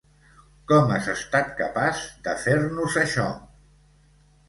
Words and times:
Com 0.71 0.93
has 0.95 1.09
estat 1.13 1.53
capaç 1.61 2.01
de 2.29 2.37
fer-nos 2.47 3.01
això? 3.07 3.31